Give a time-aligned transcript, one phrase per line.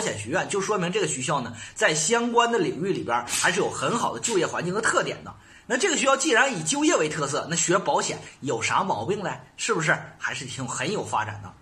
[0.00, 5.34] 保险学院，就说明这个学校呢，在相关的领域里边还是有很好的就业环境和特点的。
[5.66, 9.30] 那这个学校既然以就业为特色，那学保险有啥毛病呢？
[9.58, 11.52] 是不是还是挺很有发展的？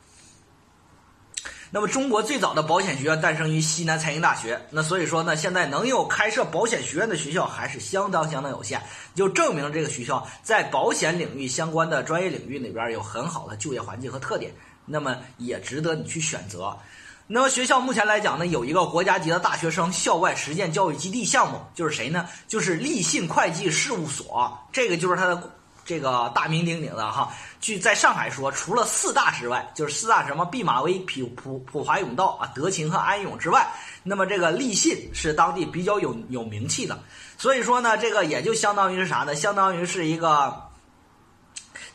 [1.72, 4.64] 那么，中国最早的保险学院诞生于西南财经大学。
[4.70, 8.80] 那所以说呢，现在能有开设保险学院的学校还是相当相当有限，
[9.16, 14.54] 就证明这个学校在保险领域相关的专业领域里边有很好的就业环境和特点。
[14.86, 16.78] 那么也值得你去选择。
[17.30, 22.26] 那么学校目前来讲呢，有一个国家级的大学生校外实践教育基地项目，就是谁呢？
[22.46, 25.52] 就是立信会计事务所，这个就是它的
[25.84, 27.30] 这个大名鼎鼎的哈。
[27.60, 33.70] 据在上海说，除了四大之外，就是四大什么毕马威、普普普华永道啊、德勤和安永之外，
[34.02, 36.98] 那么这个立信是当地比较有有名气的。
[37.36, 39.34] 所以说呢，这个也就相当于是啥呢？
[39.34, 40.62] 相当于是一个。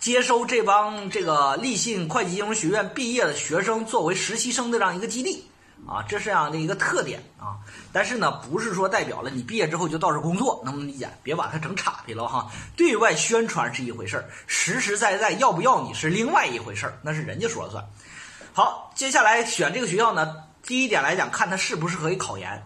[0.03, 5.45] 接收这帮这个立信会计金融学院毕业的学生作为实习生的这样一个基地
[5.87, 7.55] 啊，这是这样的一个特点啊。
[7.93, 11.09] 但是呢，不是说代表了你毕业之后就到这工作，能不能理解？
[11.23, 12.51] 别把它整岔劈了哈。
[12.75, 17.81] 对外宣传是一回事儿，实实在在要不要你是另外一回事儿，那是人家说了算。
[18.51, 22.61] 好，接下来选这个学校呢，第一点来讲，看它适不适合于考研。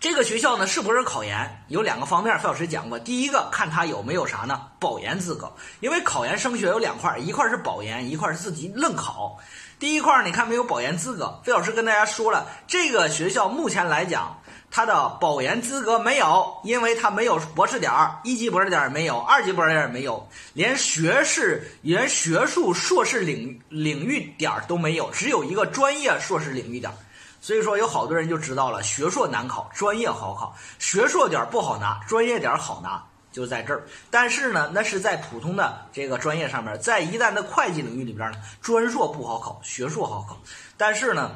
[0.00, 1.62] 这个学校呢，是不是考研？
[1.68, 2.98] 有两个方面，费老师讲过。
[2.98, 4.62] 第一个，看他有没有啥呢？
[4.78, 5.52] 保研资格。
[5.80, 9.38] 因为考研升学有两块，一块是保研，一块是自己愣考。
[9.78, 11.38] 第一块，你看没有保研资格。
[11.44, 14.40] 费老师跟大家说了，这个学校目前来讲，
[14.70, 26.96] 它的保研资格没有，因为它没有博士点儿，一级博士点儿没有，二级博士点儿没有，连学士、连学术硕士领领域点儿都没有，只有一个专业硕士领域点儿。
[27.40, 30.54] 所以说，有好多人就知道了，学硕难考，专业好考。
[30.78, 33.02] 学硕点不好拿，专业点好拿，
[33.32, 33.82] 就在这儿。
[34.10, 40.38] 但是呢，那是在普通的这个专业上面，在一旦的会计领域里边呢，专硕不好考，学硕好考。
[40.76, 41.30] 但是呢，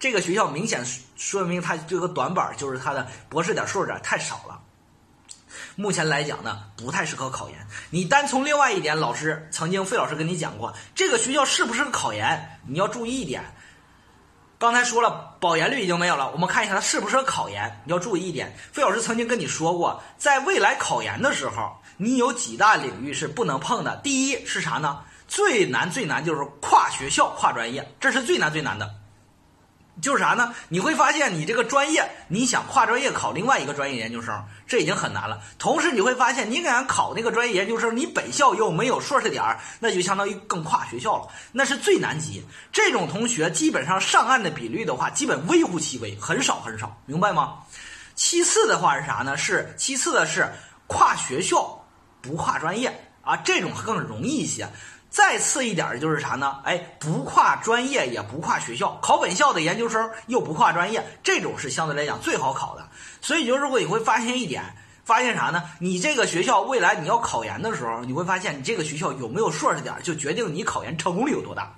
[0.00, 0.84] 这个学校明显
[1.16, 4.60] 说明它这个短板就是它的博士点、硕士点太少了。
[5.76, 7.66] 目前来讲呢，不太适合考研。
[7.90, 13.44] 你单从另外一点，老师曾经费老师跟你讲过，这个学校适不适合考研，你要注意一点。
[14.62, 16.30] 刚才说了，保研率已经没有了。
[16.30, 17.82] 我们看一下它适不适合考研。
[17.84, 23.96] 你要注意一点，费老师曾经跟你说过，在未来考研的时候，你有几大领域是不能碰的。
[24.04, 25.00] 第一是啥呢？
[25.26, 28.88] 最难最难就是跨学校、跨专业，这是最难最难的。
[30.00, 30.54] 就是啥呢？
[30.68, 35.40] 你会发现，你这个专业，你想跨专业考另外一个专业研究生，这已经很难了。
[35.58, 42.42] 同时，你会发现，你敢考那个专业研究生，你本校又没有硕士点儿，那就相当于更跨学校了，那是最难级。
[42.72, 47.58] 这种同学基本上上岸的比率的话，基本微乎其微，很少很少，明白吗？
[48.14, 49.36] 其次的话是啥呢？
[49.36, 50.50] 是其次的是
[50.86, 51.86] 跨学校
[52.22, 54.68] 不跨专业啊，这种更容易一些。
[55.12, 56.56] 再次一点就是啥呢？
[56.64, 62.88] 哎，不跨专业也不跨学校，考本校的研究生又不跨专业，这种是相对来讲最好考的。
[63.20, 64.64] 所以就是如果你会发现一点，
[65.04, 65.62] 发现啥呢？
[65.78, 71.70] 你这个学校未来你要考研的时候，你会发现你这个学校有没有硕士点，就决定你考研成功率有多大。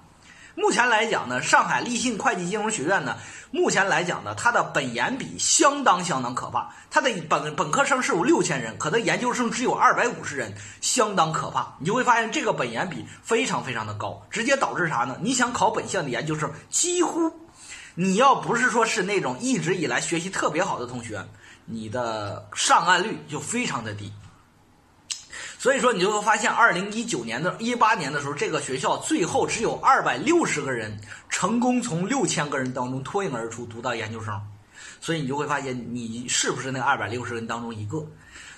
[0.56, 3.16] 目前来讲呢，上海立信会计金融学院呢，
[3.50, 6.70] 目前来讲呢，它的本研比相当相当可怕。
[6.90, 11.74] 它的本本科生是有六千人，可它研究生只有二百五十人，相当可怕。
[11.80, 15.16] 你就会发现这个本研比非常非常的高，直接导致啥呢？
[15.20, 17.32] 你想考本校的研究生，几乎
[17.96, 21.24] 你要不是说是那种一直以来学习特别好的同学，
[21.64, 24.12] 你的上岸率就非常的低。
[25.64, 30.94] 所以说，你就会发现，二零一九年的一八年的时候，这个学校最后只有二百六十个人
[31.30, 34.38] 成功从六千个人当中脱颖而出，读到研究生。
[35.00, 38.06] 所以你就会发现，你是不是那二百六十人当中一个？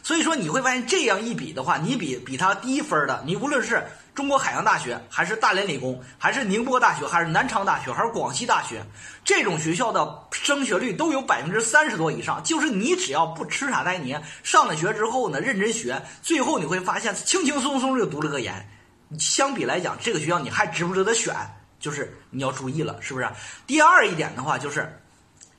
[0.02, 3.80] 所以说，你会发现这样一比的话，你比比他低分的，你无论是。
[4.16, 8.82] 中国海洋大学，还是大连理工，还是宁波大学，还是南昌大学，还是广西大学，
[9.22, 12.42] 这种学校的升学率都有百分之三十多以上。
[12.42, 18.66] 就是你只要不吃傻呆捏，上了学之后呢，认真学，最后你会发现轻轻松松就读了个研。
[19.18, 21.36] 相比来讲，这个学校你还值不值得选？
[21.78, 23.28] 就是你要注意了，是不是？
[23.66, 24.98] 第二一点的话，就是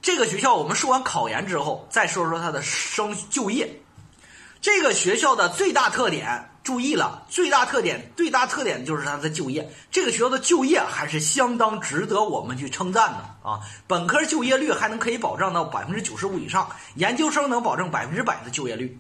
[0.02, 3.70] 这个学校我们说完考研之后，再说说它的升就业。
[4.62, 6.52] 这个学校的最大特点。
[6.64, 9.72] 注意了，最大特点，最大特点就是它的就业。
[9.90, 13.62] 这个学校的就业还是相当值得我们去称赞的啊！
[13.88, 19.00] 本科就业率还能可以保障到百分之九十五以上，研究生能保证百分之百的就业率。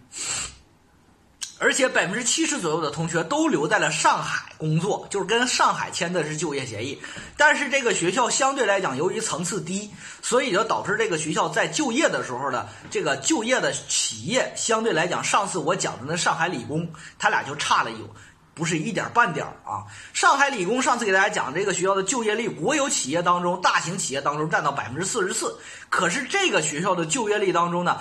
[1.59, 7.01] 而且百分之七十左右的同学都留在了上海工作，就是跟上海签的是就业协议。
[7.35, 16.87] 但是这个学校相对来讲，由于层次低，所以就导致这个学校在就业的时候呢，这个就业的企业相对来讲，上次我讲的那上海理工，
[17.17, 18.07] 他俩就差了有
[18.53, 19.81] 不是一点半点儿啊。
[20.13, 25.57] 上海理工上次给大家讲这个学校的就业率，国有企业当中、大型企业当中占到百分之四十四，
[25.89, 27.97] 可是这个学校的就业率当中呢？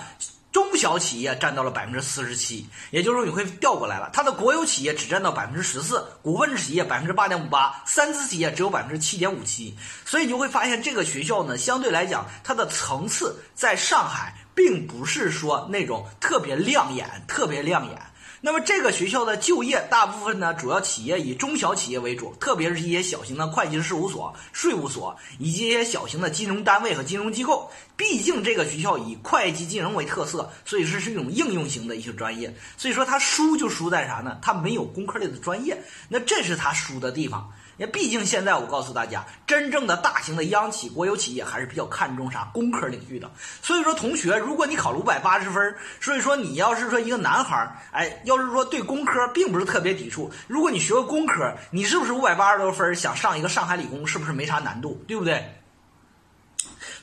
[0.57, 9.77] 中小企业占到了百分之四十七，也就是说你会调过来了，它的国有企业只占到百分之十四，股份制企业百分之八点五八，三资企业只有百分之七点五七，
[10.07, 18.01] 所以你就会发现这个学校呢，相对来讲它的层次在上海并不是说那种特别亮眼，特别亮眼。
[18.47, 27.69] 那么这个学校的就业大部分呢，主要企业以中小企业为主，特别是一些小型的会计师事务所、税务所，以及一些小型的金融单位和金融机构。
[27.97, 32.55] 毕竟这个学校以会计金融为特色，所以说是一种应用型的一些专业。
[32.77, 34.39] 所以说它输就输在啥呢？
[34.41, 37.53] 它没有工科类的专业，那这是它输的地方。
[37.77, 43.31] 也毕竟现在我告诉大家，真正的大型的央企、国有企业还是比较看重啥工科领域的。
[43.63, 55.45] 所以说，同学，如果你考了五百八十分，所以说你要是说一个男孩儿，哎，要是说对工科并不是特别抵触，如果你学个工科，你是不是五百八十多分想上一个上海理工，是不是没啥难度，对不对？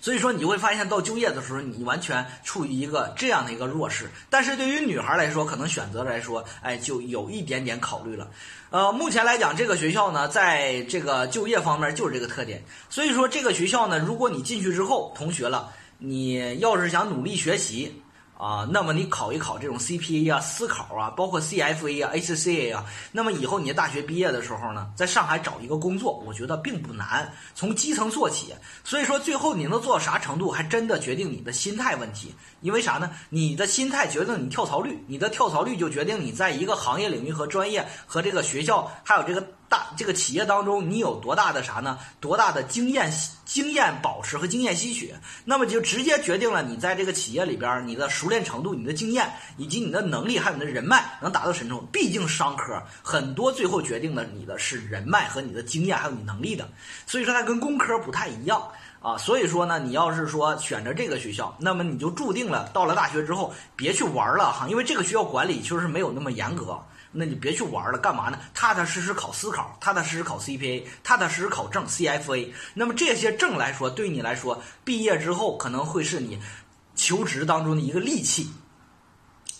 [0.04, 4.10] 所以说，你会发现到就业的时候，你完全处于一个这样的一个弱势。
[4.30, 8.30] 但是对于女孩来说，可能选择来说，哎，就有一点点考虑了。
[8.70, 12.62] 呃，目前来讲，这个学校呢，在这个就业方面就是这个特点。
[12.90, 18.03] 所以说，这个学校呢，如果你进去之后，同学了，你要是想努力学习。
[18.44, 28.54] 啊，那么你考一考这种 CPA 啊、思考啊，包括 CFA 啊、ACCA 啊，那么以后你大学毕业的时候呢，在上海找一个工作，我觉得并不难，从基层做起。
[28.84, 32.36] 所以说，最后你能做到啥程度，还真的决定你的心态问题。
[32.60, 33.10] 因为啥呢？
[33.30, 39.48] 你的心态决定你跳槽率，你的跳槽率就决定你在一个行业领域和专业和这个学校还有这个。
[39.74, 41.98] 大这个企业当中，你有多大的啥呢？
[42.20, 43.12] 多大的经验、
[43.44, 45.12] 经验保持和经验吸取，
[45.46, 51.86] 那么就直接决定了你在这个企业里边你的熟练程度、你的经验以及你的能力还有你的人脉能达到什么程度？
[51.92, 56.70] 毕竟商科很多最后决定了你的是人脉和你的经验还有你能力的，
[57.08, 58.62] 所以说它跟工科不太一样
[59.02, 59.18] 啊。
[59.18, 66.80] 所以说呢，你要是说选择这个学校，那么你就注定了到了大学之后别去玩了哈，因为这个学校管理确实没有那么严格。
[67.14, 68.40] 那你别去玩了，干嘛呢？
[68.54, 72.52] 踏踏实实考司考，踏踏实实考 CPA，踏踏实实考证 CFA。
[72.74, 76.40] 那么这些证来说，对你来说，毕业之后可能会是你
[76.96, 78.52] 求职当中的一个利器，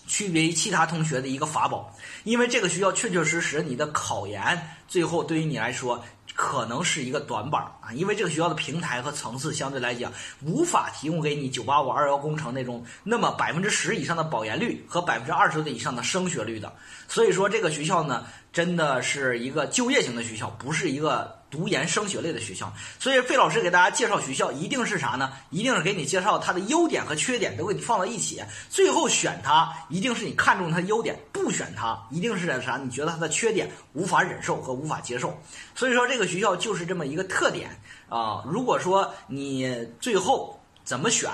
[0.06, 1.96] 区别于其他同学的一个法宝。
[2.24, 6.04] 因为这个学校确确实实，你的考研最后对于你来说。
[6.34, 16.72] 可能是一个短板啊，因为这个学校的平台和层次相对来讲无法提供给你九八五二幺工程那种那么百分之十以上的保研率和百分之二十的以上的升学率的，
[17.08, 18.26] 所以说这个学校呢。
[18.54, 22.72] 真的是一个就业型的学校，不是一个读研升学类的学校。
[22.98, 25.32] 所以费老师给大家介绍学校，一定是啥呢？
[25.50, 28.42] 一定是给你介绍它的优点和缺点都给你放到一起。
[28.68, 32.76] 最后选它，一定是你看中它的优点；不选它，一定是啥？
[32.76, 35.40] 你觉得它的缺点无法忍受和无法接受。
[35.76, 37.70] 所以说这个学校就是这么一个特点
[38.08, 38.42] 啊。
[38.44, 41.30] 如果说你最后怎么选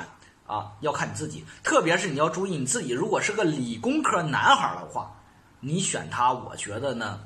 [0.47, 1.43] 啊，要看你自己。
[1.63, 5.11] 特别是你要注意你自己，如果是个理工科男孩的话。
[5.63, 7.21] 你选它，我觉得呢，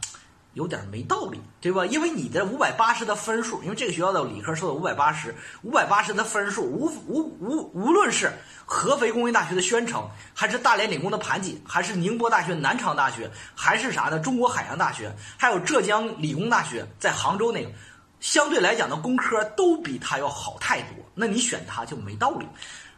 [0.54, 1.84] 有点没道理，对吧？
[1.86, 8.32] 因为你的五百八十的分数，因为这个学校的理科收的五百八十，五百八十的分数，无无无，无论是
[8.64, 14.18] 合肥工业大学的宣城，还是大连理工的盘锦，还是宁波大学、南昌大学，还是啥呢？
[14.18, 17.70] 中国海洋大学，还有浙江理工大学，在杭州那个，
[18.20, 22.46] 相对来讲的工科都比他要好太多，那你选他就没道理。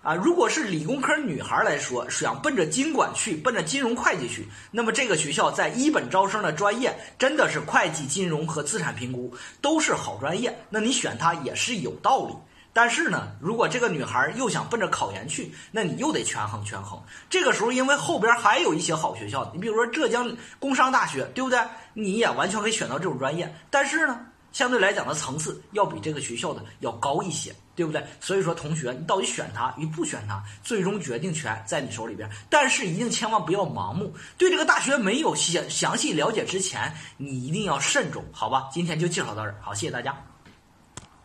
[0.06, 12.36] 啊，如果是理工科女孩来说，想奔着经管去，奔着金融会计去，那么这个学校在一本招生的专业真的是会计、金融和资产评估都是好专业，那你选它也是有道理。
[12.72, 17.03] 但是呢，如果这个女孩又想奔着考研去，那你又得权衡权衡。
[17.29, 21.58] 这个时候，因为后边还有一些好学校，你比如说浙江工商大学，对不对？
[21.94, 23.53] 你也完全可以选到这种专业。
[23.70, 24.20] 但是呢？
[24.56, 28.03] 相对来讲的层次要比这个学校的要高一些，对不对？
[28.22, 32.27] 所以说，同学，你到底选它与不选它，最终决定权在你手里边。
[32.48, 38.70] 但是一定千万不要盲目，对这个大学没有详详细了解之前，你一定要慎重，好吧？
[38.72, 40.17] 今天就介绍到这儿，好，谢谢大家。